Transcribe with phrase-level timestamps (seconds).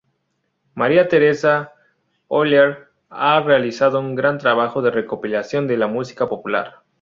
[0.73, 1.75] María Teresa
[2.27, 6.81] Oller ha realizado un gran trabajo de recopilación de la música popular.